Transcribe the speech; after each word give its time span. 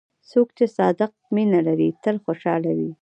څوک 0.31 0.47
چې 0.57 0.65
صادق 0.77 1.11
مینه 1.35 1.59
لري، 1.67 1.89
تل 2.03 2.15
خوشحال 2.25 2.63
وي. 2.77 2.91